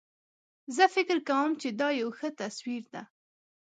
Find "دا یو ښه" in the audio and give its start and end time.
1.79-2.29